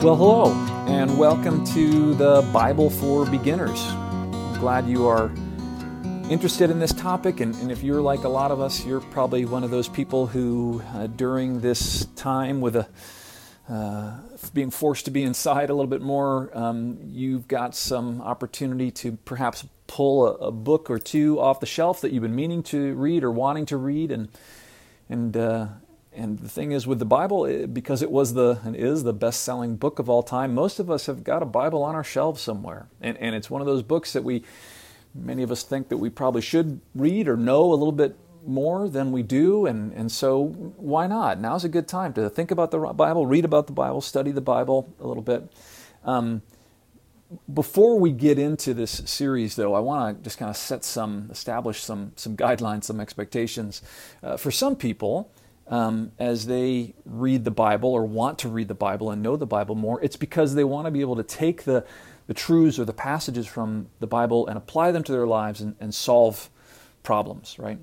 [0.00, 0.52] Well, hello,
[0.86, 3.84] and welcome to the Bible for Beginners.
[3.84, 5.28] I'm glad you are
[6.30, 9.44] interested in this topic, and, and, if you're like a lot of us, you're probably
[9.44, 12.88] one of those people who, uh, during this time with a
[13.68, 14.18] uh,
[14.54, 19.16] being forced to be inside a little bit more, um, you've got some opportunity to
[19.24, 22.94] perhaps pull a, a, book or two off the shelf that you've been meaning to
[22.94, 24.28] read or wanting to read, and
[25.08, 25.66] and uh,
[26.18, 29.76] and the thing is, with the Bible, because it was the and is the best-selling
[29.76, 32.88] book of all time, most of us have got a Bible on our shelves somewhere,
[33.00, 34.42] and and it's one of those books that we,
[35.14, 38.88] many of us think that we probably should read or know a little bit more
[38.88, 40.46] than we do, and and so
[40.76, 41.40] why not?
[41.40, 44.40] Now's a good time to think about the Bible, read about the Bible, study the
[44.40, 45.52] Bible a little bit.
[46.04, 46.42] Um,
[47.52, 51.28] before we get into this series, though, I want to just kind of set some,
[51.30, 53.82] establish some, some guidelines, some expectations.
[54.22, 55.30] Uh, for some people,
[55.68, 59.46] um, as they read the Bible or want to read the Bible and know the
[59.46, 61.84] Bible more, it's because they want to be able to take the,
[62.26, 65.76] the truths or the passages from the Bible and apply them to their lives and,
[65.78, 66.48] and solve
[67.02, 67.78] problems, right?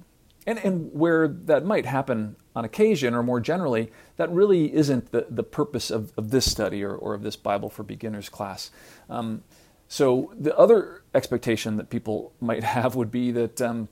[0.48, 5.28] And, and where that might happen on occasion or more generally, that really isn't the,
[5.30, 8.72] the purpose of, of this study or, or of this Bible for Beginners class.
[9.10, 9.44] Um,
[9.88, 13.90] so the other expectation that people might have would be that um,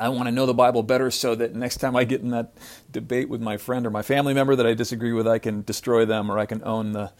[0.00, 2.54] I want to know the Bible better so that next time I get in that
[2.90, 6.06] debate with my friend or my family member that I disagree with, I can destroy
[6.06, 7.12] them or I can own the,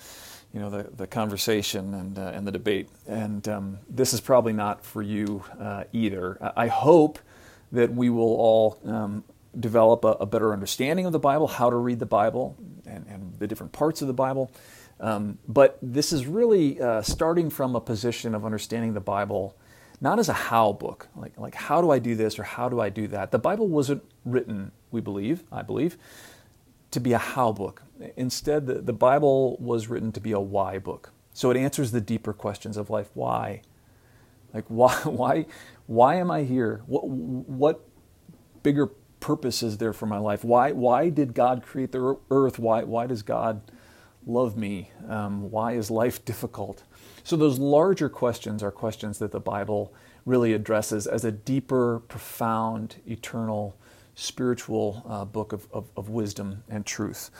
[0.54, 2.88] you know, the, the conversation and, uh, and the debate.
[3.06, 6.38] And um, this is probably not for you uh, either.
[6.56, 7.18] I hope
[7.70, 9.24] that we will all um,
[9.58, 13.34] develop a, a, better understanding of the Bible, how to read the Bible, and, and
[13.38, 14.50] the different parts of the Bible.
[14.98, 19.54] Um, but this is really uh, starting from a position of understanding the Bible
[20.00, 22.80] not as a how book, like, like how do I do this or how do
[22.80, 23.30] I do that.
[23.30, 25.98] The Bible wasn't written, we believe, I believe,
[26.90, 27.82] to be a how book.
[28.16, 31.12] Instead, the, the Bible was written to be a why book.
[31.32, 33.10] So it answers the deeper questions of life.
[33.14, 33.62] Why?
[34.52, 35.46] Like why why
[35.86, 36.82] why am I here?
[36.86, 37.80] What what
[38.62, 38.88] bigger
[39.20, 40.44] purpose is there for my life?
[40.44, 42.58] Why why did God create the earth?
[42.58, 43.62] Why why does God
[44.26, 44.90] love me?
[45.08, 46.82] Um, why is life difficult?
[47.30, 49.94] So, those larger questions are questions that the Bible
[50.26, 53.76] really addresses as a deeper, profound, eternal,
[54.16, 57.30] spiritual uh, book of, of, of, wisdom and truth.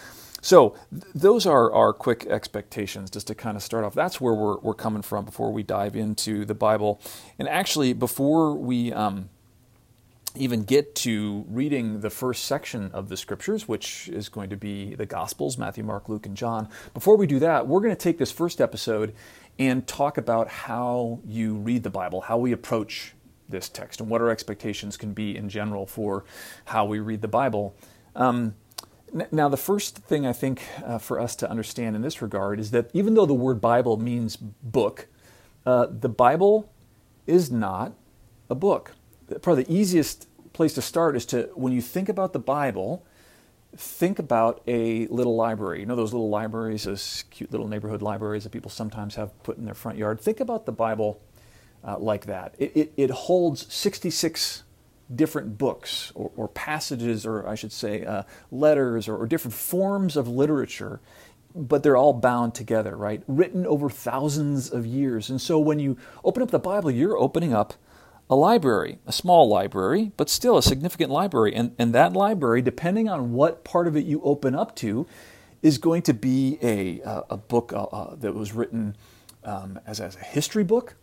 [0.43, 3.93] So, th- those are our quick expectations just to kind of start off.
[3.93, 7.01] That's where we're, we're coming from before we dive into the Bible.
[7.41, 8.93] And actually, before we.
[8.93, 9.29] Um,
[10.37, 14.95] even get to reading the first section of the scriptures, which is going to be
[14.95, 16.69] the Gospels Matthew, Mark, Luke, and John.
[16.95, 19.15] Before we do that, we're going to take this first episode
[19.59, 23.15] and talk about how you read the Bible, how we approach
[23.49, 26.25] this text, and what our expectations can be in general for
[26.67, 27.75] how we read the Bible.
[28.15, 28.55] Um,
[29.33, 32.71] now, the first thing I think uh, for us to understand in this regard is
[32.71, 35.09] that even though the word Bible means book,
[35.67, 36.71] uh, the Bible
[37.27, 37.95] is not
[38.49, 38.93] a book
[39.39, 43.05] probably the easiest place to start is to, when you think about the Bible,
[43.77, 45.81] think about a little library.
[45.81, 49.59] You know those little libraries, those cute little neighborhood libraries that people sometimes have put
[49.59, 50.21] in their front yard?
[50.21, 51.21] Think about the Bible
[51.85, 52.55] uh, like that.
[52.59, 54.65] It, it, it, holds 66
[55.15, 60.17] different books or, or, passages, or I should say, uh, letters or, or different forms
[60.17, 61.01] of literature,
[61.55, 63.23] but they're all bound together, right?
[63.27, 65.31] Written over thousands of years.
[65.31, 67.75] And so when you open up the Bible, you're opening up
[68.31, 71.53] a library, a small library, but still a significant library.
[71.53, 75.07] And, and that library, depending on what part of it you open up to,
[75.63, 78.97] is going to be a, a book uh, uh, that was written
[79.45, 80.95] um, as, as a history book,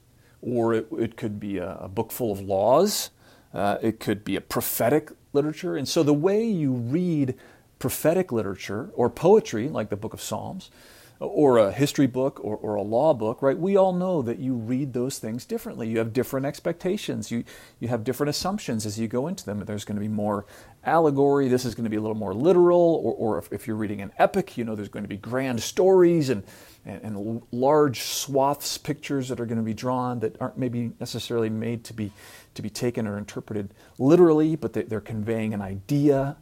[0.41, 3.09] or it, it could be a, a, book full of laws,
[3.53, 5.75] uh, it could be a prophetic literature.
[5.75, 7.35] And so the way you read
[7.77, 10.71] prophetic literature or poetry, like the book of Psalms,
[11.19, 13.57] or a history book or, or a law book, right?
[13.57, 15.89] We all know that you read those things differently.
[15.89, 17.31] You have different expectations.
[17.31, 17.43] You,
[17.79, 19.63] you have different assumptions as you go into them.
[19.65, 20.45] There's going to be more
[20.83, 21.47] allegory.
[21.47, 23.01] This is going to be a little more literal.
[23.03, 25.61] Or, or if, if you're reading an epic, you know there's going to be grand
[25.61, 26.43] stories and,
[26.85, 31.49] and, and large swaths, pictures that are going to be drawn that aren't maybe necessarily
[31.49, 32.11] made to be,
[32.53, 36.37] to be taken or interpreted literally, but they, they're conveying an idea.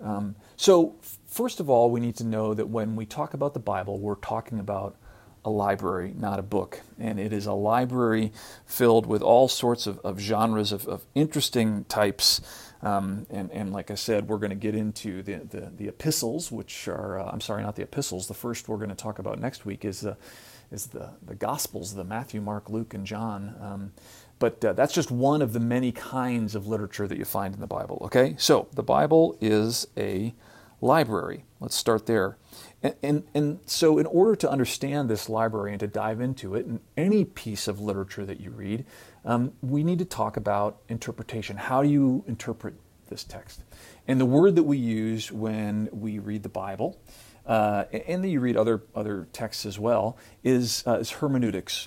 [0.00, 0.94] Um, so
[1.32, 4.16] First of all, we need to know that when we talk about the Bible, we're
[4.16, 4.96] talking about
[5.46, 6.82] a library, not a book.
[6.98, 8.34] And it is a library
[8.66, 12.42] filled with all sorts of, of genres of, of, interesting types.
[12.82, 16.52] Um, and, and like I said, we're going to get into the, the, the epistles,
[16.52, 18.28] which are, uh, I'm sorry, not the epistles.
[18.28, 20.16] The first we're going to talk about next week is, uh,
[20.70, 23.56] is the, the Gospels, the Matthew, Mark, Luke, and John.
[23.58, 23.92] Um,
[24.38, 27.60] but uh, that's just one of the many kinds of literature that you find in
[27.62, 28.34] the Bible, okay?
[28.36, 30.34] So the Bible is a
[30.82, 31.44] library.
[31.60, 32.36] Let's start there.
[32.82, 36.66] And, and, and, so, in order to understand this library and to dive into it,
[36.66, 38.84] and any piece of literature that you read,
[39.24, 41.56] um, we need to talk about interpretation.
[41.56, 42.74] How do you interpret
[43.08, 43.62] this text?
[44.08, 46.98] And the word that we use when we read the Bible,
[47.46, 51.86] uh, and that you read other, other texts as well, is, uh, is hermeneutics.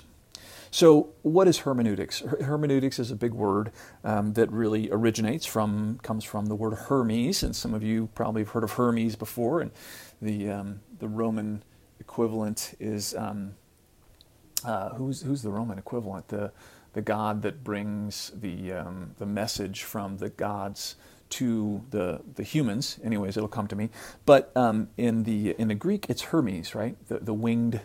[0.76, 2.20] So, what is hermeneutics?
[2.20, 3.72] Hermeneutics is a big word
[4.04, 8.42] um, that really originates from, comes from the word Hermes, and some of you probably
[8.42, 9.70] have heard of Hermes before, and
[10.20, 11.62] the, um, the Roman
[11.98, 13.54] equivalent is, um,
[14.66, 16.28] uh, who's, who's the Roman equivalent?
[16.28, 16.52] The,
[16.92, 20.96] the god that brings the, um, the message from the gods
[21.30, 22.98] to the, the humans.
[23.02, 23.88] Anyways, it'll come to me.
[24.26, 26.98] But um, in, the, in the Greek, it's Hermes, right?
[27.08, 27.80] The, the winged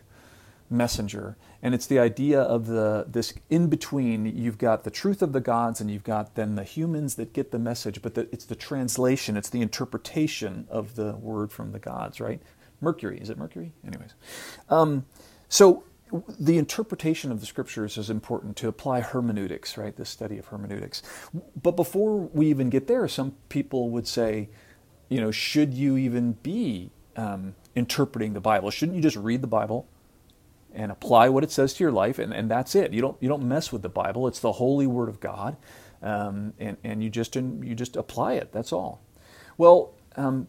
[0.72, 1.38] messenger.
[1.62, 4.26] And it's the idea of the this in between.
[4.26, 7.52] You've got the truth of the gods, and you've got then the humans that get
[7.52, 8.02] the message.
[8.02, 12.42] But the, it's the translation, it's the interpretation of the word from the gods, right?
[12.80, 13.74] Mercury is it Mercury?
[13.86, 14.16] Anyways,
[14.70, 15.06] um,
[15.50, 15.84] so
[16.40, 19.96] the interpretation of the scriptures is important to apply hermeneutics, right?
[19.96, 21.02] The study of hermeneutics.
[21.62, 24.50] But before we even get there, some people would say,
[25.10, 28.72] you know, should you even be um, interpreting the Bible?
[28.72, 29.88] Shouldn't you just read the Bible
[30.74, 32.94] and apply what it says to your life, and, and that's it?
[32.94, 34.28] You don't you don't mess with the Bible.
[34.28, 35.58] It's the holy Word of God,
[36.02, 38.52] um, and and you just you just apply it.
[38.52, 39.02] That's all.
[39.58, 40.48] Well, um,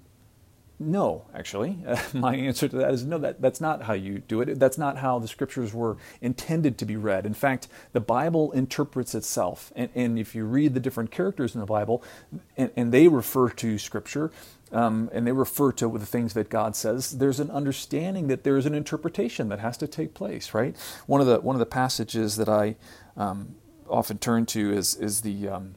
[0.79, 1.79] no, actually.
[1.87, 4.59] Uh, my answer to that is no, that, that's not how you do it.
[4.59, 7.27] That's not how the scriptures were intended to be read.
[7.27, 9.73] In fact, the Bible interprets itself.
[9.77, 12.03] And, and if you read the different characters in the Bible,
[12.57, 14.31] and, and they refer to scripture,
[14.73, 18.57] um, and they refer to the things that God says, there's an understanding that there
[18.57, 20.77] is an interpretation that has to take place, right?
[21.07, 22.77] One of the, one of the passages that I
[23.17, 23.55] um,
[23.89, 25.49] often turn to is, is the.
[25.49, 25.75] Um,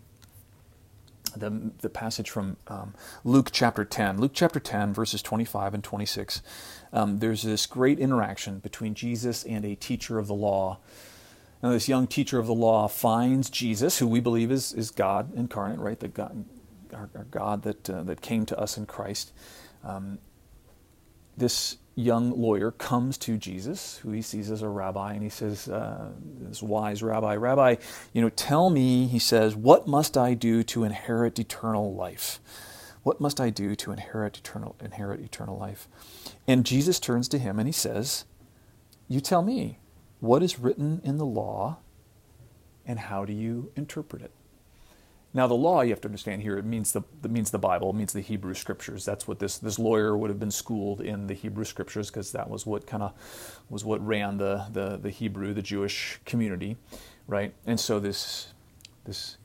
[1.36, 2.94] the, the passage from um,
[3.24, 4.20] Luke chapter 10.
[4.20, 6.42] Luke chapter 10, verses 25 and 26.
[6.94, 10.80] Um, there's this great interaction between Jesus and a teacher of the law.
[11.62, 15.34] Now, this young teacher of the law finds Jesus, who we believe is, is God
[15.36, 16.00] incarnate, right?
[16.00, 16.46] The God,
[16.94, 19.32] our, our God that, uh, that came to us in Christ.
[19.84, 20.20] Um,
[21.38, 25.70] this young lawyer comes to Jesus, who he sees as a rabbi, and he says,
[25.70, 27.76] uh, this wise rabbi, Rabbi,
[28.14, 32.40] you know, tell me, he says, what must I do to inherit eternal life?
[33.04, 35.88] What must I do to inherit eternal, inherit eternal life?
[36.48, 38.26] And Jesus turns to him and he says,
[39.08, 39.78] You tell me,
[40.20, 41.78] what is written in the law
[42.84, 44.32] and how do you interpret it?
[45.36, 47.90] Now, the law you have to understand here it means the it means the Bible,
[47.90, 49.04] it means the Hebrew Scriptures.
[49.04, 52.50] That's what this this lawyer would have been schooled in the Hebrew Scriptures because that
[52.50, 53.12] was what kind of
[53.70, 56.78] was what ran the, the the Hebrew, the Jewish community,
[57.28, 57.54] right?
[57.66, 58.54] And so this
[59.04, 59.36] this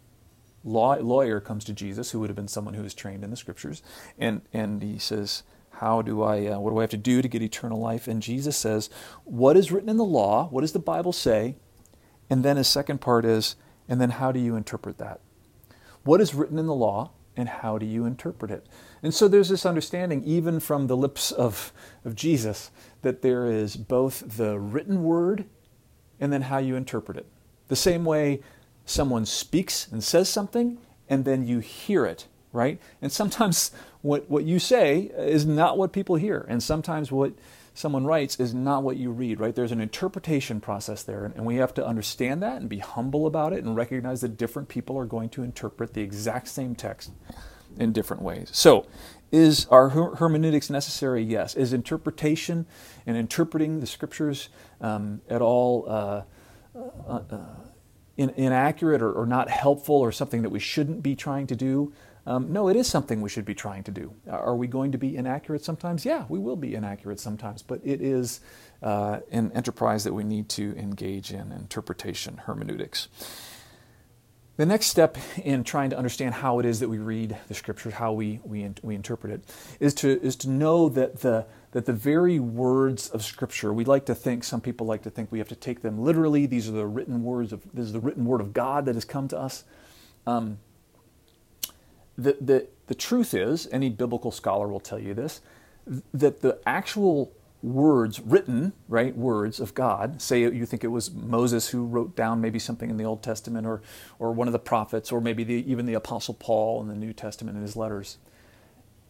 [0.63, 3.37] law, lawyer comes to Jesus, who would have been someone who was trained in the
[3.37, 3.83] Scriptures,
[4.17, 6.47] and and he says, "How do I?
[6.47, 8.91] Uh, what do I have to do to get eternal life?" And Jesus says,
[9.25, 10.47] "What is written in the law?
[10.51, 11.57] What does the Bible say?"
[12.31, 13.57] And then his second part is,
[13.89, 15.21] "And then how do you interpret that?"
[16.05, 18.67] What is written in the law and how do you interpret it?
[19.03, 21.73] And so there's this understanding, even from the lips of,
[22.05, 22.71] of Jesus,
[23.03, 25.45] that there is both the written word
[26.19, 27.27] and then how you interpret it.
[27.69, 28.41] The same way
[28.85, 32.81] someone speaks and says something and then you hear it, right?
[33.01, 36.45] And sometimes what, what you say is not what people hear.
[36.49, 37.33] And sometimes what
[37.81, 39.55] someone writes is not what you read, right?
[39.55, 43.53] There's an interpretation process there, and we have to understand that and be humble about
[43.53, 47.11] it and recognize that different people are going to interpret the exact same text
[47.79, 48.51] in different ways.
[48.53, 48.87] So,
[49.33, 51.23] is our hermeneutics necessary?
[51.23, 51.55] Yes.
[51.55, 52.67] Is interpretation
[53.07, 54.49] and interpreting the scriptures
[54.81, 56.23] um, at all uh,
[56.75, 57.39] uh, uh,
[58.17, 61.93] inaccurate or, or not helpful or something that we shouldn't be trying to do?
[62.27, 64.13] Um, no, it is something we should be trying to do.
[64.29, 66.05] Are we going to be inaccurate sometimes?
[66.05, 68.41] Yeah, we will be inaccurate sometimes, but it is
[68.83, 73.09] uh, an enterprise that we need to engage in interpretation, hermeneutics.
[74.61, 77.95] The next step in trying to understand how it is that we read the scriptures,
[77.95, 79.45] how we, we, we interpret it,
[79.81, 84.05] is to, is to know that the, that the very words of scripture, we like
[84.05, 86.45] to think, some people like to think we have to take them literally.
[86.45, 89.07] These are the written words of, this is the written word of God that has
[89.07, 89.65] come to us.
[90.27, 90.59] Um,
[92.23, 95.41] the, the, the truth is, any biblical scholar will tell you this,
[96.13, 101.69] that the actual words written, right, words of God, say you think it was Moses
[101.69, 103.83] who wrote down maybe something in the Old Testament or,
[104.19, 107.13] or one of the prophets or maybe the, even the Apostle Paul in the New
[107.13, 108.19] Testament in his letters.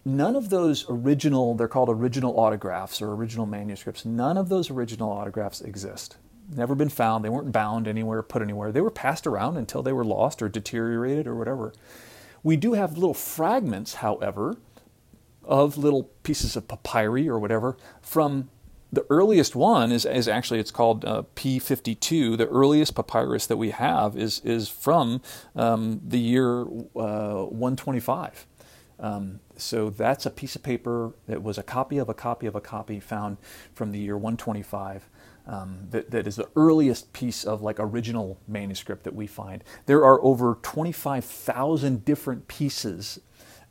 [0.04, 5.12] None of those original, they're called original autographs or original manuscripts, none of those original
[5.12, 6.16] autographs exist.
[6.52, 7.24] Never been found.
[7.24, 8.72] They weren't bound anywhere, put anywhere.
[8.72, 11.72] They were passed around until they were lost or deteriorated or whatever.
[12.42, 14.56] We do have little fragments, however,
[15.44, 18.50] of little pieces of papyri or whatever from
[18.92, 22.36] the earliest one is, is actually it's called uh, P52.
[22.36, 25.22] The earliest papyrus that we have is is from
[25.54, 28.46] um, the year uh, 125.
[28.98, 32.54] Um, so that's a piece of paper that was a copy of a copy of
[32.54, 33.38] a copy found
[33.74, 35.08] from the year 125.
[35.46, 39.64] Um, that, that is the earliest piece of like original manuscript that we find.
[39.86, 43.18] There are over 25,000 different pieces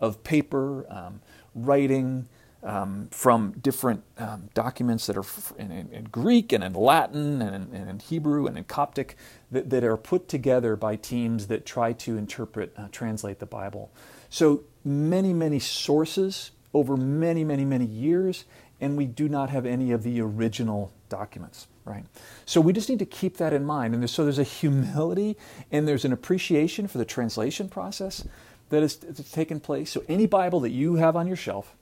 [0.01, 1.21] of paper, um,
[1.55, 2.27] writing,
[2.61, 5.25] um, from different um, documents that are
[5.57, 9.15] in, in, in, Greek and in Latin and in, and in, Hebrew and in Coptic
[9.49, 13.91] that, that, are put together by teams that try to interpret, uh, translate the Bible.
[14.29, 18.43] So many, many sources over many, many, many years,
[18.81, 22.05] and we do not have any of the original documents, right?
[22.45, 23.93] So we just need to keep that in mind.
[23.93, 25.35] And there's, so there's a humility
[25.71, 28.25] and there's an appreciation for the translation process
[28.69, 28.95] that has
[29.31, 29.91] taken place.
[29.91, 31.75] So any Bible that you have on your shelf,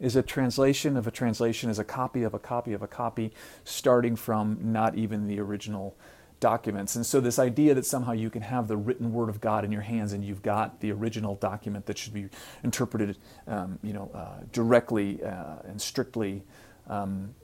[0.00, 3.32] is a translation of a translation, is a copy of a copy of a copy,
[3.64, 5.94] starting from not even the original
[6.40, 6.96] documents.
[6.96, 9.70] And so, this idea that somehow you can have the written word of God in
[9.70, 12.28] your hands and you've got the original document that should be
[12.64, 16.42] interpreted, um, you know, uh, directly uh, and strictly.
[16.88, 17.34] Um,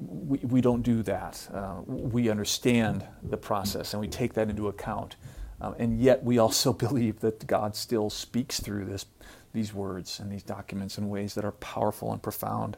[0.00, 1.48] we, we don't do that.
[1.52, 5.16] Uh, we understand the process and we take that into account.
[5.60, 9.06] Um, and yet, we also believe that God still speaks through this
[9.52, 12.76] these words and these documents in ways that are powerful and profound.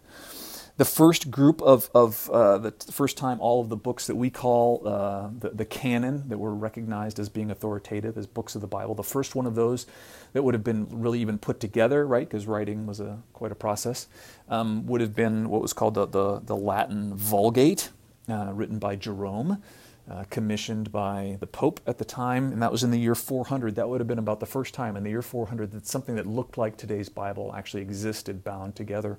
[0.78, 4.28] The first group of, of uh, the first time all of the books that we
[4.28, 8.66] call uh, the, the canon that were recognized as being authoritative as books of the
[8.66, 9.87] Bible, the first one of those
[10.35, 13.54] that would have been really even put together, right, because writing was a, quite a
[13.54, 14.06] process,
[14.50, 17.88] um, would have been what was called the, the, the Latin Vulgate,
[18.28, 19.62] uh, written by Jerome
[20.11, 23.75] uh, commissioned by the Pope at the time, and that was in the year 400.
[23.75, 26.26] That would have been about the first time in the year 400 that something that
[26.26, 29.18] looked like today's Bible actually existed bound together.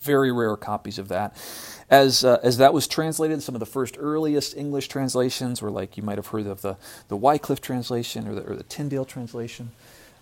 [0.00, 1.36] Very rare copies of that.
[1.90, 5.96] As, uh, as that was translated, some of the first earliest English translations were like
[5.96, 6.76] you might have heard of the,
[7.08, 9.70] the Wycliffe translation or the, or the Tyndale translation.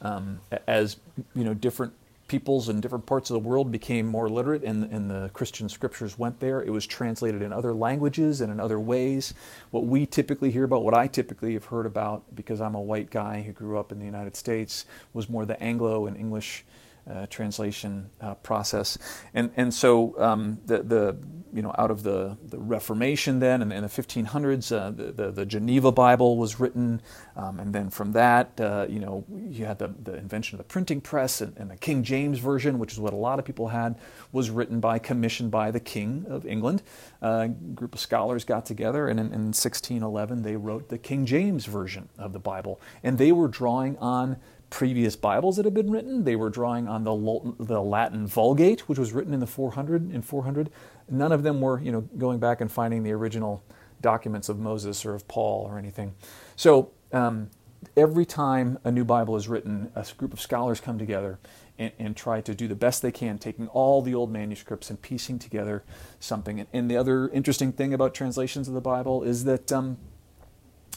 [0.02, 0.97] Um, as
[1.35, 1.92] you know, different
[2.28, 6.18] peoples in different parts of the world became more literate and, and the Christian scriptures
[6.18, 6.61] went there.
[6.61, 9.35] It was translated in other languages and in other ways.
[9.71, 13.11] What we typically hear about, what I typically have heard about, because I'm a white
[13.11, 16.64] guy who grew up in the United States, was more the Anglo and English
[17.10, 18.98] uh, translation uh, process.
[19.34, 21.16] And, and so um, the, the,
[21.52, 25.30] you know, out of the, the Reformation then and in the 1500s, uh, the, the,
[25.30, 27.00] the, Geneva Bible was written.
[27.36, 30.64] Um, and then from that, uh, you know, you had the, the invention of the
[30.64, 33.68] printing press and, and, the King James Version, which is what a lot of people
[33.68, 33.96] had,
[34.32, 36.82] was written by, commissioned by the King of England.
[37.22, 41.25] Uh, a group of scholars got together and in, in 1611 they wrote the King
[41.25, 42.80] James Version of the Bible.
[43.02, 44.36] And they were drawing on
[44.70, 46.25] previous Bibles that had been written.
[46.25, 50.23] They were drawing on the, the Latin Vulgate, which was written in the 400 in
[50.23, 50.70] 400.
[51.08, 53.62] None of them were, you know, going back and finding the original
[54.00, 56.14] documents of Moses or of Paul or anything.
[56.56, 57.50] So um,
[57.96, 61.38] every time a new Bible is written, a group of scholars come together
[61.78, 65.00] and, and, try to do the best they can, taking all the old manuscripts and
[65.00, 65.85] piecing together
[66.18, 66.58] something.
[66.61, 69.99] And, and the other interesting thing about translations of the Bible is that um,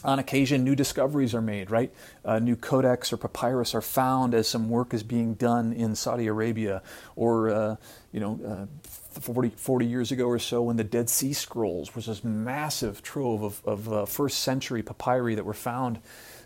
[0.04, 1.92] on occasion, new discoveries are made, right?
[2.24, 6.26] Uh, new codex or papyrus are found as some work is being done in Saudi
[6.26, 6.82] Arabia,
[7.16, 7.76] or, uh,
[8.12, 8.88] you know, uh,
[9.20, 13.42] 40, 40, years ago or so when the Dead Sea Scrolls was this massive trove
[13.42, 15.98] of, of uh, first century papyri that were found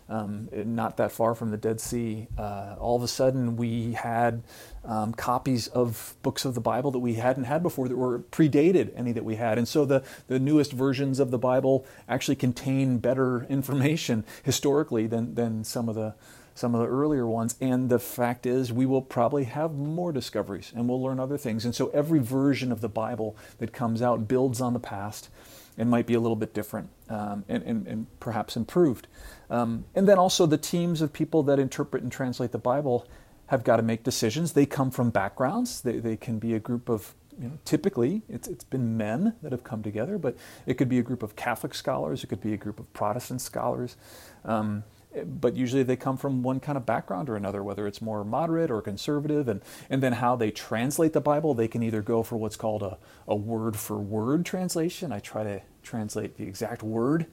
[0.07, 4.43] um, not that far from the Dead Sea, uh, all of a sudden we had
[4.83, 8.91] um, copies of books of the Bible that we hadn't had before that were predated
[8.95, 9.57] any that we had.
[9.57, 15.35] And so the, the newest versions of the Bible actually contain better information historically than,
[15.35, 16.13] than some of the
[16.57, 17.55] some of the earlier ones.
[17.59, 21.65] And the fact is, we will probably have more discoveries and we'll learn other things.
[21.65, 25.29] And so every version of the Bible that comes out builds on the past
[25.77, 29.07] and might be a little bit different um, and, and, and, perhaps improved.
[29.49, 33.07] Um, and then also the teams of people that interpret and translate the Bible
[33.47, 34.53] have got to make decisions.
[34.53, 35.81] They come from backgrounds.
[35.81, 39.51] They, they can be a group of, you know, typically it's, it's been men that
[39.51, 42.53] have come together, but it could be a group of Catholic scholars, it could be
[42.53, 43.97] a group of Protestant scholars.
[44.45, 44.83] Um,
[45.23, 48.71] but usually they come from one kind of background or another, whether it's more moderate
[48.71, 51.53] or conservative, and, and then how they translate the Bible.
[51.53, 55.11] They can either go for what's called a, a word for word translation.
[55.11, 57.27] I try to translate the exact word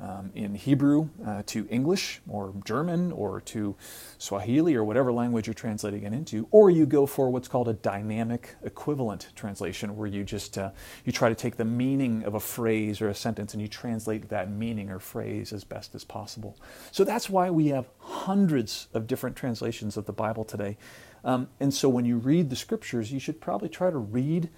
[0.00, 3.76] um, in Hebrew uh, to English or German or to
[4.18, 7.72] Swahili or whatever language you're translating it into, or you go for what's called a
[7.72, 10.70] dynamic equivalent translation, where you just uh,
[11.04, 14.28] you try to take the meaning of a phrase or a sentence and you translate
[14.28, 16.56] that meaning or phrase as best as possible.
[16.92, 20.76] So that's why we have hundreds of different translations of the Bible today.
[21.24, 24.48] Um, and so when you read the scriptures, you should probably try to read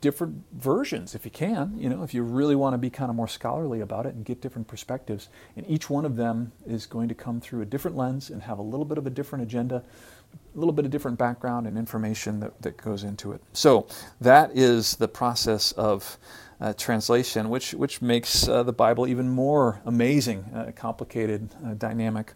[0.00, 3.16] different versions if you can, you know, if you really want to be kind of
[3.16, 5.28] more scholarly about it and get different perspectives.
[5.56, 8.58] And each one of them is going to come through a different lens and have
[8.58, 9.84] a little bit of a different agenda,
[10.34, 13.42] a little bit of different background and information that, that goes into it.
[13.52, 13.86] So
[14.20, 16.16] that is the process of
[16.60, 22.32] uh, translation, which, which makes uh, the Bible even more amazing, uh, complicated, uh, dynamic.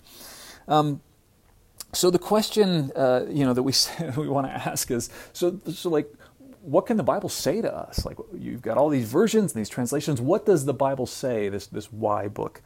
[0.67, 1.01] Um,
[1.95, 3.73] so the question, uh, you know, that we
[4.17, 6.13] we want to ask is, so so like,
[6.69, 8.05] what can the Bible say to us?
[8.05, 10.21] Like you've got all these versions and these translations.
[10.21, 11.49] What does the Bible say?
[11.49, 12.61] This this why book.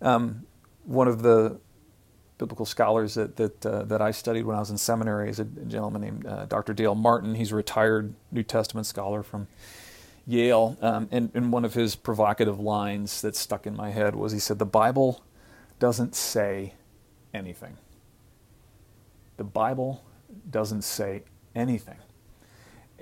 [0.00, 0.44] Um,
[0.84, 1.60] one of the
[2.38, 5.44] biblical scholars that that uh, that I studied when I was in seminary is a
[5.44, 6.74] gentleman named uh, Dr.
[6.74, 7.36] Dale Martin.
[7.36, 9.46] He's a retired New Testament scholar from
[10.26, 14.32] Yale, um, and, and one of his provocative lines that stuck in my head was
[14.32, 15.22] he said, "The Bible
[15.78, 16.74] doesn't say
[17.32, 17.76] anything."
[19.36, 20.02] The Bible
[20.50, 21.22] doesn't say
[21.54, 21.98] anything.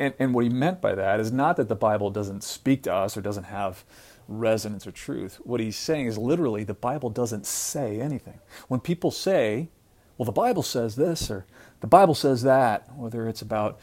[0.00, 2.92] And, and what he meant by that is not that the Bible doesn't speak to
[2.92, 3.84] us or doesn't have
[4.26, 5.38] resonance or truth.
[5.44, 8.40] What he's saying is literally the Bible doesn't say anything.
[8.68, 9.68] When people say,
[10.16, 11.44] well, the Bible says this or
[11.80, 13.78] the Bible says that, whether it's about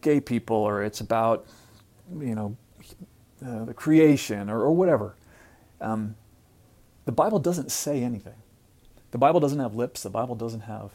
[0.00, 1.44] gay people or it's about,
[2.20, 2.56] you know,
[3.44, 5.16] uh, the creation or, or whatever,
[5.80, 6.14] um,
[7.04, 8.40] the Bible doesn't say anything.
[9.10, 10.04] The Bible doesn't have lips.
[10.04, 10.92] The Bible doesn't have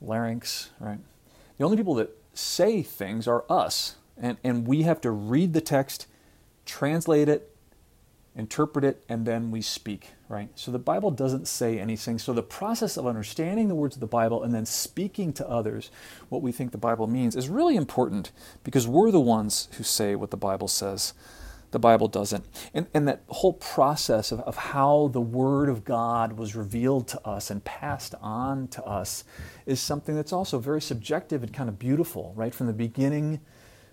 [0.00, 1.00] larynx, right?
[1.58, 3.96] The only people that say things are us.
[4.16, 6.06] And, and we have to read the text,
[6.66, 7.54] translate it,
[8.36, 10.50] interpret it, and then we speak, right?
[10.54, 12.18] So the Bible doesn't say anything.
[12.18, 15.90] So the process of understanding the words of the Bible and then speaking to others
[16.28, 18.30] what we think the Bible means is really important
[18.62, 21.12] because we're the ones who say what the Bible says
[21.70, 22.44] the Bible doesn't.
[22.74, 27.26] And, and that whole process of, of how the Word of God was revealed to
[27.26, 29.24] us and passed on to us
[29.66, 32.54] is something that's also very subjective and kind of beautiful, right?
[32.54, 33.40] From the beginning,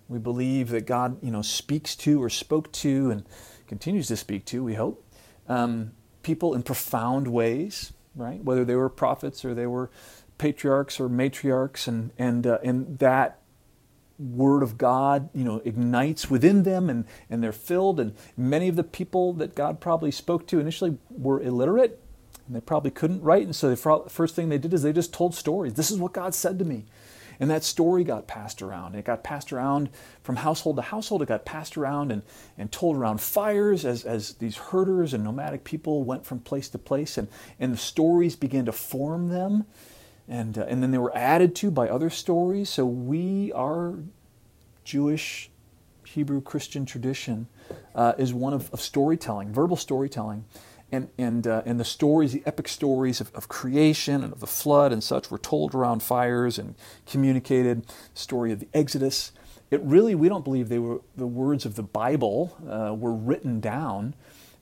[0.08, 3.24] we believe that God, you know, speaks to or spoke to and
[3.66, 5.04] continues to speak to, we hope,
[5.48, 8.42] um, people in profound ways, right?
[8.42, 9.90] Whether they were prophets or they were
[10.38, 13.40] patriarchs or matriarchs, and, and, uh, and that
[14.18, 18.00] word of God, you know, ignites within them and, and they're filled.
[18.00, 22.02] And many of the people that God probably spoke to initially were illiterate
[22.46, 23.44] and they probably couldn't write.
[23.44, 25.74] And so the first thing they did is they just told stories.
[25.74, 26.86] This is what God said to me.
[27.40, 28.96] And that story got passed around.
[28.96, 29.90] It got passed around
[30.24, 31.22] from household to household.
[31.22, 32.22] It got passed around and,
[32.56, 36.78] and told around fires as, as these herders and nomadic people went from place to
[36.78, 37.16] place.
[37.16, 37.28] And,
[37.60, 39.66] and the stories began to form them
[40.28, 42.68] and uh, and then they were added to by other stories.
[42.68, 43.98] So we, our
[44.84, 45.50] Jewish,
[46.04, 47.48] Hebrew Christian tradition,
[47.94, 50.44] uh, is one of, of, storytelling, verbal storytelling,
[50.92, 54.46] and and uh, and the stories, the epic stories of, of, creation and of the
[54.46, 56.74] flood and such, were told around fires and
[57.06, 57.86] communicated.
[58.14, 59.32] Story of the Exodus.
[59.70, 63.60] It really, we don't believe they were the words of the Bible uh, were written
[63.60, 64.14] down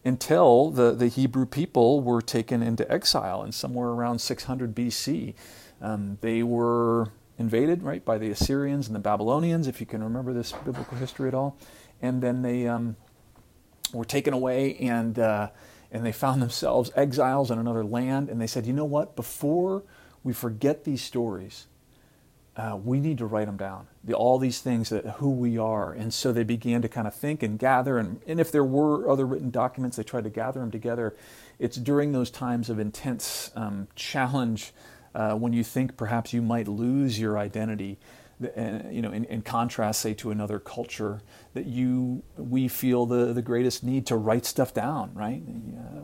[0.07, 5.35] until the, the Hebrew people were taken into exile in somewhere around 600 BC.
[5.83, 10.33] Um, they were invaded, right, by the Assyrians and the Babylonians, if you can remember
[10.33, 11.59] this biblical history at all.
[12.01, 12.97] And then they um,
[13.93, 15.49] were taken away and, uh,
[15.91, 18.29] and they found themselves exiles in another land.
[18.31, 19.83] And they said, you know what, before
[20.23, 21.67] we forget these stories,
[22.57, 23.87] uh, we need to write them down.
[24.05, 25.93] The, all these things that who we are.
[25.93, 27.99] And so they began to kind of think and gather.
[27.99, 31.15] And, and if there were other written documents, they tried to gather them together.
[31.59, 34.73] It's during those times of intense um, challenge
[35.15, 37.99] uh, when you think perhaps you might lose your identity
[38.43, 41.23] uh, you know, in, in, contrast, say, to another culture,
[41.55, 45.41] that you we feel the, the greatest need to write stuff down, right?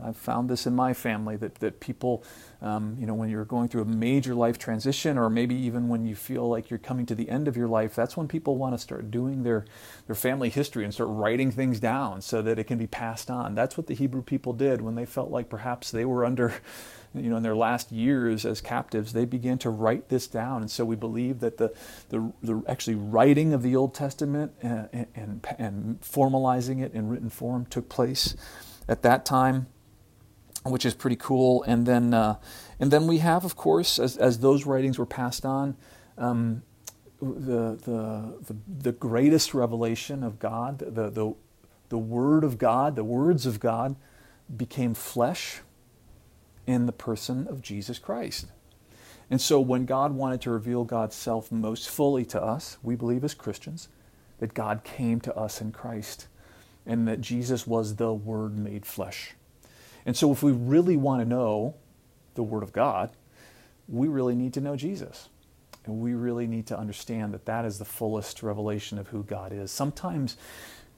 [0.03, 2.25] I've found this in my family that, that people,
[2.61, 6.07] um, you know, when you're going through a major life transition, or maybe even when
[6.07, 8.75] you feel like you're coming to the end of your life, that's when people want
[8.75, 9.65] to start doing their,
[10.07, 13.55] their family history and start writing things down so that it can be passed on.
[13.55, 16.55] That's what the Hebrew people did when they felt like perhaps they were under
[17.15, 20.63] you know, in their last years as captives, they began to write this down.
[20.63, 21.75] And so we believe that the,
[22.09, 27.29] the, the actually writing of the Old Testament and, and, and formalizing it in written
[27.29, 28.35] form took place
[28.89, 29.67] at that time,
[30.65, 31.63] which is pretty cool.
[31.65, 32.37] And then, uh,
[32.79, 35.77] and then we have, of course, as, as those writings were passed on,
[36.19, 36.63] um,
[37.21, 41.35] the, the, the, the greatest revelation of God, the, the,
[41.89, 43.97] the Word of God, the words of God,
[44.55, 45.61] became flesh
[46.67, 48.47] in the person of Jesus Christ.
[49.31, 53.25] And so when God wanted to reveal God's self most fully to us, we believe
[53.25, 53.89] as Christians
[54.39, 56.27] that God came to us in Christ
[56.85, 59.35] and that Jesus was the Word made flesh.
[60.05, 61.75] And so if we really want to know
[62.35, 63.11] the Word of God,
[63.89, 65.29] we really need to know Jesus.
[65.85, 69.53] And we really need to understand that that is the fullest revelation of who God
[69.53, 69.71] is.
[69.71, 70.37] Sometimes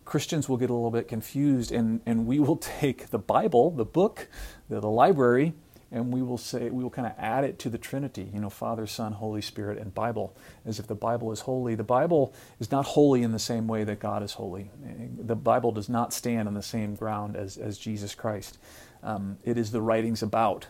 [0.05, 3.85] Christians will get a little bit confused and, and we will take the Bible, the
[3.85, 4.29] book,
[4.69, 5.55] the, the library,
[5.95, 8.51] and we will say we will kind of add it to the Trinity, you know,
[8.51, 10.37] Father, Son, Holy Spirit, and Bible,
[10.67, 11.77] as if the Bible is holy.
[11.77, 14.71] The Bible is not holy in the same way that God is holy.
[15.17, 18.59] The Bible does not stand on the same ground as, as Jesus Christ.
[19.05, 20.67] Um, it is the writings about.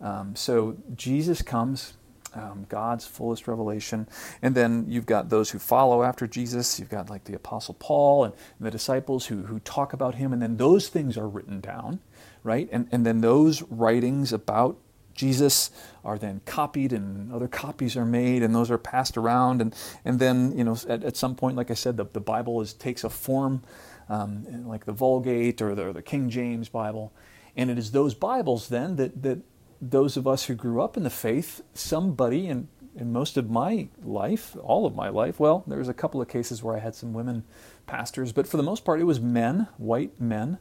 [0.00, 1.94] Um, so Jesus comes,
[2.34, 4.08] um, God's fullest revelation.
[4.42, 6.78] And then you've got those who follow after Jesus.
[6.78, 10.32] You've got like the Apostle Paul and, the disciples who, who talk about him.
[10.32, 12.00] And then those things are written down,
[12.42, 12.68] right?
[12.72, 14.78] And, and then those writings about
[15.14, 15.70] Jesus
[16.04, 19.60] are then copied and other copies are made and those are passed around.
[19.60, 22.60] And, and then, you know, at, at some point, like I said, the, the Bible
[22.60, 23.62] is, takes a form
[24.08, 27.12] um, like the Vulgate or the, or the King James Bible.
[27.56, 29.38] And it is those Bibles then that, that
[29.80, 33.88] those of us who grew up in the faith, somebody in, in most of my
[34.02, 36.94] life, all of my life, well, there was a couple of cases where I had
[36.94, 37.44] some women
[37.86, 40.58] pastors, but for the most part, it was men, white men,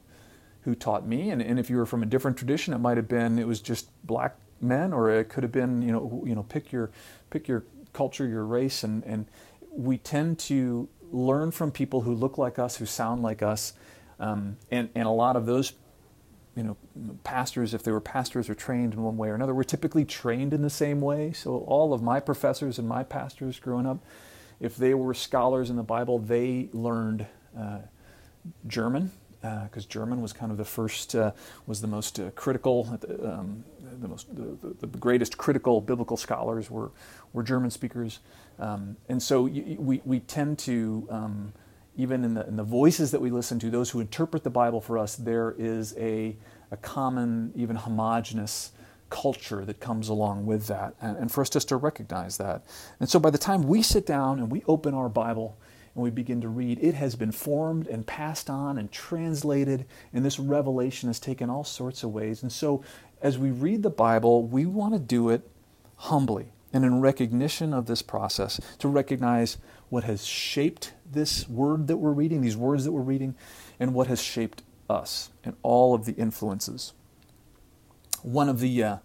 [0.63, 1.29] who taught me.
[1.29, 3.59] And, and if you were from a different tradition, it might have been it was
[3.59, 6.89] just black men, or it could have been you know you know pick your
[7.29, 9.25] pick your culture, your race, and and
[9.71, 13.73] we tend to learn from people who look like us, who sound like us,
[14.19, 15.73] um, and and a lot of those
[16.55, 16.77] you know,
[17.23, 20.53] pastors, if they were pastors or trained in one way or another, were typically trained
[20.53, 21.31] in the same way.
[21.33, 23.99] So all of my professors and my pastors growing up,
[24.59, 27.25] if they were scholars in the Bible, they learned
[27.57, 27.79] uh,
[28.67, 29.11] German
[29.41, 31.31] because uh, German was kind of the first, uh,
[31.67, 33.63] was the most uh, critical, um,
[33.99, 36.91] the most, the, the, greatest critical biblical scholars were
[37.33, 38.19] were German speakers,
[38.57, 41.53] um, and so we we tend to um,
[41.95, 44.81] even in the, in the voices that we listen to, those who interpret the Bible
[44.81, 46.35] for us, there is a,
[46.71, 48.71] a common, even homogenous
[49.09, 50.95] culture that comes along with that.
[51.01, 52.63] And, and for us just to recognize that.
[52.99, 55.57] And so by the time we sit down and we open our Bible,
[55.95, 60.25] and we begin to read, it has been formed and passed on and translated, and
[60.25, 62.41] this revelation has taken all sorts of ways.
[62.41, 62.83] And so,
[63.21, 65.47] as we read the Bible, we want to do it
[65.95, 69.59] humbly and in recognition of this process, to recognize
[69.93, 73.35] what has shaped this word that we're reading, these words that we're reading,
[73.79, 76.93] and what has shaped us and all of the influences.
[78.23, 78.97] One of the uh,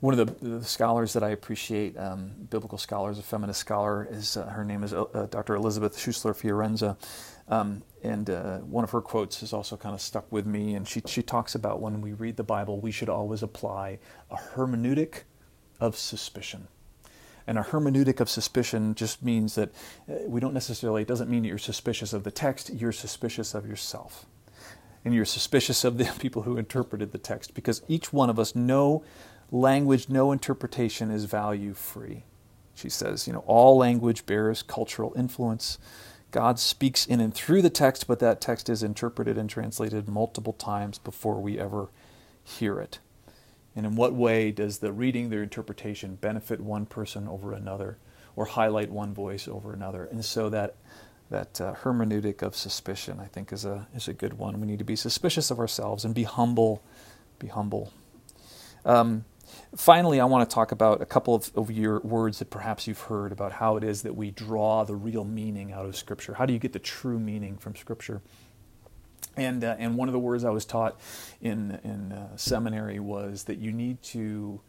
[0.00, 4.36] one of the, the, scholars that I appreciate, um, biblical scholars, a feminist scholar, is
[4.36, 5.54] uh, her name is uh, Dr.
[5.54, 6.98] Elizabeth Schussler Fiorenza,
[7.48, 10.74] um, and uh, one of her quotes has also kind of stuck with me.
[10.74, 13.98] And she she talks about when we read the Bible, we should always apply
[14.30, 15.22] a hermeneutic
[15.80, 16.68] of suspicion.
[17.48, 19.70] And a hermeneutic of suspicion just means that
[20.06, 23.54] uh, we don't necessarily, it doesn't mean that you're suspicious of the text, you're suspicious
[23.54, 24.26] of yourself.
[25.02, 28.54] And you're suspicious of the people who interpreted the text because each one of us,
[28.54, 29.02] no
[29.50, 32.24] language, no interpretation is value free.
[32.74, 35.78] She says, you know, all language bears cultural influence.
[36.30, 40.52] God speaks in and through the text, but that text is interpreted and translated multiple
[40.52, 41.88] times before we ever
[42.44, 42.98] hear it.
[43.78, 47.96] And in what way does the reading, their interpretation, benefit one person over another
[48.34, 50.04] or highlight one voice over another?
[50.06, 50.74] And so that,
[51.30, 54.60] that uh, hermeneutic of suspicion, I think, is a, is a good one.
[54.60, 56.82] We need to be suspicious of ourselves and be humble.
[57.38, 57.92] Be humble.
[58.84, 59.24] Um,
[59.76, 63.02] finally, I want to talk about a couple of, of your words that perhaps you've
[63.02, 66.34] heard about how it is that we draw the real meaning out of Scripture.
[66.34, 68.22] How do you get the true meaning from Scripture?
[69.38, 71.00] And, uh, and one of the words I was taught
[71.40, 74.60] in, in uh, seminary was that you need to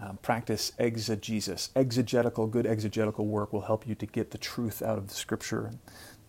[0.00, 1.70] um, practice exegesis.
[1.74, 5.72] Exegetical, good exegetical work will help you to get the truth out of the scripture.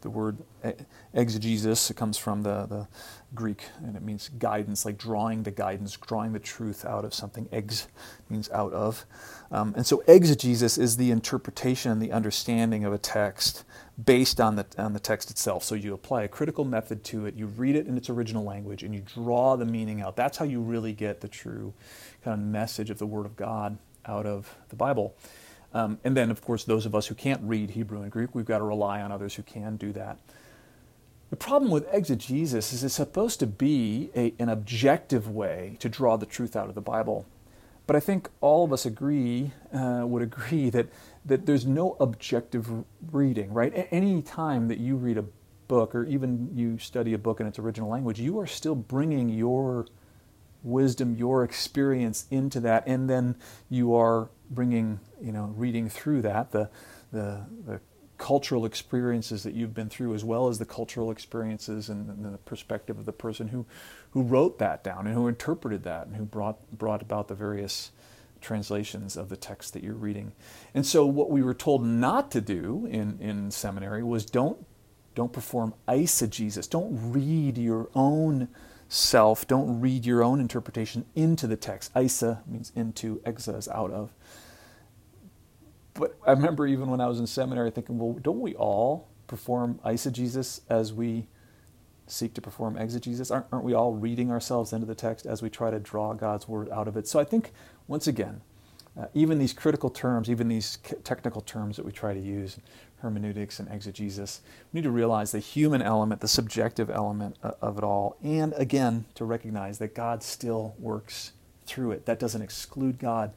[0.01, 0.37] The word
[1.13, 2.87] exegesis it comes from the, the
[3.35, 7.49] Greek and it means guidance, like drawing the guidance, drawing the truth out of something.
[7.51, 7.87] Ex
[8.29, 9.05] means out of.
[9.51, 13.65] Um, and so exegesis is the interpretation and the understanding of a text
[14.03, 15.63] based on the, on the text itself.
[15.63, 18.83] So you apply a critical method to it, you read it in its original language,
[18.83, 20.15] and you draw the meaning out.
[20.15, 21.73] That's how you really get the true
[22.23, 25.15] kind of message of the Word of God out of the Bible.
[25.73, 28.45] Um, and then, of course, those of us who can't read Hebrew and Greek, we've
[28.45, 30.17] got to rely on others who can do that.
[31.29, 36.17] The problem with exegesis is it's supposed to be a, an objective way to draw
[36.17, 37.27] the truth out of the Bible.
[37.85, 40.87] But I think all of us agree, uh, would agree that,
[41.25, 42.67] that there's no objective
[43.11, 43.87] reading, right?
[43.91, 45.25] Any time that you read a
[45.67, 49.29] book or even you study a book in its original language, you are still bringing
[49.29, 49.85] your
[50.63, 53.35] wisdom, your experience into that, and then
[53.69, 56.69] you are bringing, you know, reading through that the
[57.11, 57.79] the, the
[58.19, 62.37] cultural experiences that you've been through, as well as the cultural experiences and, and, the
[62.39, 63.65] perspective of the person who,
[64.11, 67.91] who wrote that down and who interpreted that and who brought, brought about the various
[68.41, 70.33] translations of the text that you're reading.
[70.73, 74.65] And so, what we were told not to do in, in seminary was don't,
[75.15, 78.49] don't perform eisegesis, don't read your own
[78.89, 81.91] self, don't read your own interpretation into the text.
[81.95, 84.13] Isa means into, exa is out of
[85.99, 89.81] but I remember even when I was in seminary thinking, well, don't we all perform
[89.85, 91.27] eisegesis as we
[92.07, 93.29] seek to perform exegesis?
[93.29, 96.47] Aren't, aren't we all reading ourselves into the text as we try to draw God's
[96.47, 97.05] word out of it?
[97.05, 97.51] So I think,
[97.85, 98.41] once again,
[98.97, 102.57] uh, even these critical terms, even these technical terms that we try to use,
[103.01, 104.41] hermeneutics and exegesis,
[104.73, 108.53] we need to realize the human element, the subjective element uh, of it all, and
[108.57, 111.31] again, to recognize that God still works
[111.65, 112.05] through it.
[112.05, 113.33] That doesn't exclude God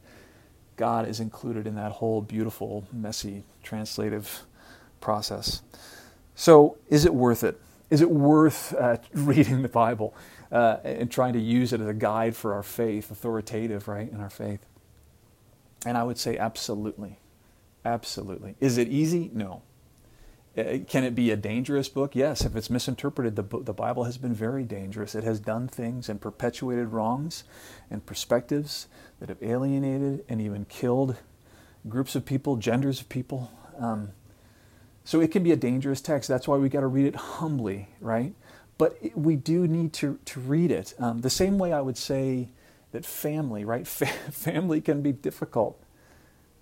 [0.76, 4.42] God is included in that whole beautiful, messy translative
[5.00, 5.62] process.
[6.34, 7.60] So, is it worth it?
[7.90, 10.14] Is it worth uh, reading the Bible
[10.50, 14.20] uh, and trying to use it as a guide for our faith, authoritative, right, in
[14.20, 14.66] our faith?
[15.84, 17.18] And I would say absolutely.
[17.84, 18.54] Absolutely.
[18.60, 19.30] Is it easy?
[19.32, 19.62] No.
[20.56, 22.14] Uh, can it be a dangerous book?
[22.14, 22.44] Yes.
[22.44, 25.14] If it's misinterpreted, the, the Bible has been very dangerous.
[25.14, 27.44] It has done things and perpetuated wrongs
[27.90, 28.86] and perspectives
[29.18, 31.16] that have alienated and even killed
[31.88, 33.50] groups of people, genders of people.
[33.78, 34.10] Um,
[35.04, 36.28] so it can be a dangerous text.
[36.28, 38.34] That's why we got to read it humbly, right?
[38.78, 40.94] But it, we do need to, to read it.
[40.98, 42.50] Um, the same way I would say
[42.92, 43.86] that family, right?
[43.86, 45.82] Fa- family can be difficult.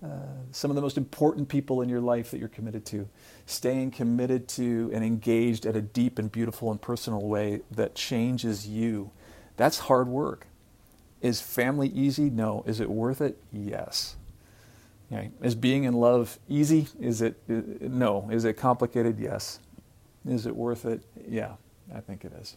[0.03, 0.09] Uh,
[0.51, 3.07] some of the most important people in your life that you're committed to,
[3.45, 8.67] staying committed to and engaged at a deep and beautiful and personal way that changes
[8.67, 9.11] you.
[9.59, 10.47] That's hard work.
[11.21, 12.31] Is family easy?
[12.31, 12.65] No.
[12.67, 13.37] Is it worth it?
[13.53, 14.17] Yes.
[15.13, 15.31] Okay.
[15.43, 16.89] Is being in love easy?
[16.99, 18.29] Is it uh, no?
[18.31, 19.19] Is it complicated?
[19.19, 19.59] Yes.
[20.27, 21.03] Is it worth it?
[21.29, 21.55] Yeah,
[21.95, 22.57] I think it is.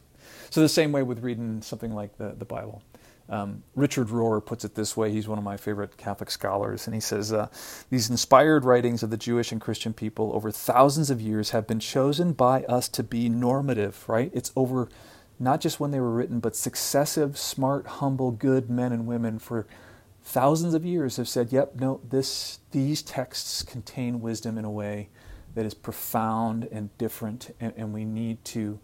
[0.49, 2.81] So the same way with reading something like the, the Bible.
[3.29, 5.11] Um, Richard Rohr puts it this way.
[5.11, 7.47] He's one of my favorite Catholic scholars, and he says uh,
[7.89, 11.79] these inspired writings of the Jewish and Christian people over thousands of years have been
[11.79, 14.03] chosen by us to be normative.
[14.07, 14.31] Right?
[14.33, 14.89] It's over
[15.39, 19.65] not just when they were written, but successive, smart, humble, good men and women for
[20.23, 25.09] thousands of years have said, "Yep, no, this these texts contain wisdom in a way
[25.55, 28.79] that is profound and different, and, and we need to."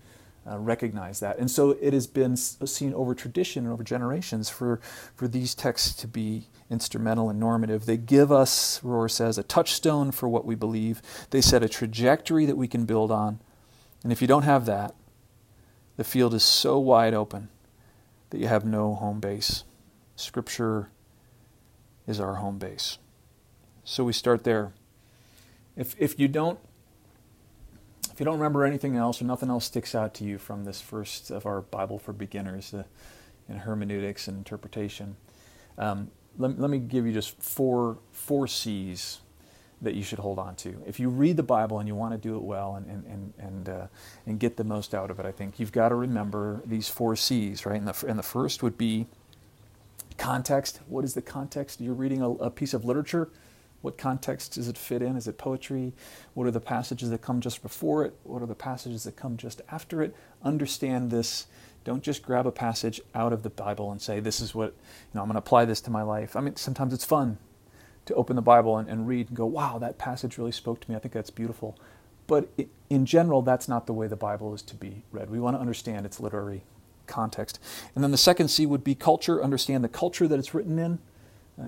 [0.50, 1.38] Uh, recognize that.
[1.38, 4.80] And so it has been seen over tradition and over generations for,
[5.16, 7.86] for these texts to be instrumental and normative.
[7.86, 11.02] They give us, Rohr says, a touchstone for what we believe.
[11.30, 13.40] They set a trajectory that we can build on.
[14.02, 14.96] And if you don't have that,
[15.98, 17.50] the field is so wide open
[18.30, 19.66] that you have no home base.
[20.16, 20.90] Scripture
[22.08, 22.98] is our home base.
[23.84, 24.72] So we start there.
[25.76, 26.60] If, if you don't
[28.20, 30.82] if you don't remember anything else or nothing else sticks out to you from this
[30.82, 32.84] first of our Bible for beginners uh,
[33.48, 35.16] in hermeneutics and interpretation,
[35.78, 39.22] um, let, let me give you just four, four C's
[39.82, 40.84] that you should hold on to.
[40.86, 43.34] If you read the Bible and you want to do it well and, and, and,
[43.40, 43.88] and, uh,
[44.26, 47.16] and get the most out of it, I think you've got to remember these four
[47.16, 47.80] C's, right?
[47.80, 49.08] And the, and the first would be
[50.18, 50.82] context.
[50.90, 51.80] What is the context?
[51.80, 53.30] You're reading a, a piece of literature
[53.82, 55.16] what context does it fit in?
[55.16, 55.94] Is it poetry?
[56.34, 58.14] What are the passages that come just before it?
[58.24, 60.14] What are the passages that come just after it?
[60.44, 61.48] Understand this.
[61.86, 65.16] Don't just grab a passage out of the Bible and say, this is what, you
[65.16, 66.36] know, I'm going to apply this to my life.
[66.36, 67.38] I mean, sometimes it's fun
[68.06, 70.90] to open the Bible and, and read and go, wow, that passage really spoke to
[70.90, 70.98] me.
[70.98, 71.78] I think that's beautiful.
[72.28, 72.50] But
[72.90, 75.30] in general, that's not the way the Bible is to be read.
[75.30, 76.64] We want to understand its literary
[77.08, 77.60] context.
[77.96, 81.00] And then the second C would be culture, understand the culture that it's written in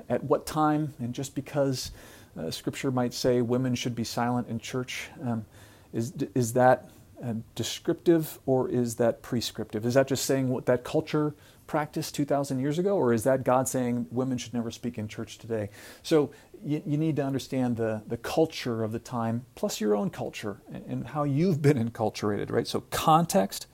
[0.10, 1.92] at what time, and just because
[2.38, 5.46] uh, Scripture might say women should be silent in church, um,
[5.94, 6.90] is, is that
[7.24, 9.86] uh, descriptive or is that prescriptive?
[9.86, 11.36] Is that just saying what that culture
[11.68, 15.38] practiced 2,000 years ago, or is that God saying women should never speak in church
[15.38, 15.70] today?
[16.04, 16.32] So
[16.64, 20.58] you, you need to understand the, the culture of the time, plus your own culture
[20.72, 22.68] and, and how you've been enculturated, right?
[22.68, 23.68] So context,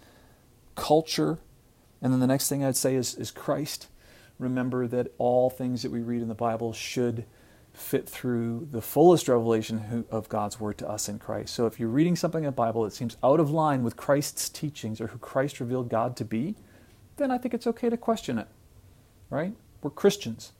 [0.76, 1.40] culture,
[2.02, 3.88] and then the next thing I'd say is, is Christ
[4.40, 7.26] remember that all things that we read in the Bible should
[7.74, 11.54] fit through the fullest revelation of God's word to us in Christ.
[11.54, 14.50] So if you're reading something in the Bible that seems out of line with Christ's
[14.50, 16.56] teachings or who Christ revealed God to be,
[17.18, 18.48] then I think it's okay to question it.
[19.30, 19.54] Right?
[19.82, 20.54] We're Christians,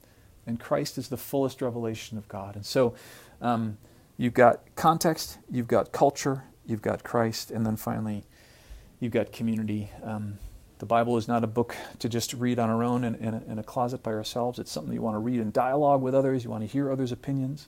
[0.46, 2.56] and Christ is the fullest revelation of God.
[2.56, 2.94] And so
[3.42, 3.78] um,
[4.18, 8.26] you've got context, you've got culture, you've got Christ, and then finally
[9.00, 9.90] you've got community.
[10.04, 10.38] Um,
[10.80, 13.44] The Bible is not a book to just read on our own in, in, a,
[13.48, 14.60] in a closet by ourselves.
[14.60, 16.44] It's something you want to read in dialogue with others.
[16.44, 17.68] You want to hear others' opinions.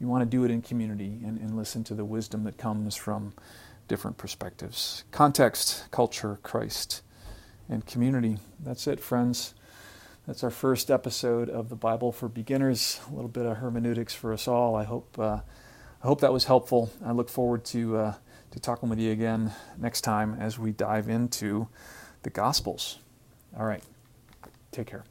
[0.00, 2.96] You want to do it in community and, and listen to the wisdom that comes
[2.96, 3.34] from
[3.86, 5.04] different perspectives.
[5.10, 7.02] Context, culture, Christ,
[7.68, 8.38] and community.
[8.60, 9.54] That's it, friends.
[10.26, 13.00] That's our first episode of the Bible for Beginners.
[13.10, 14.74] A little bit of hermeneutics for us all.
[14.74, 15.40] I hope uh,
[16.02, 16.90] I hope that was helpful.
[17.04, 18.14] I look forward to uh,
[18.52, 21.68] to talking with you again next time as we dive into
[22.28, 22.98] the Gospels.
[23.58, 23.82] All right.
[24.70, 25.04] Take care.